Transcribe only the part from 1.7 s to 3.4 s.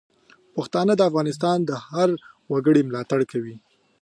هر وګړي ملاتړ